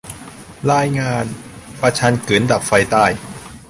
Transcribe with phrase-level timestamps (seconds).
[0.71, 1.25] รายงาน:
[1.81, 3.05] ประชันกึ๋นดับไฟใต้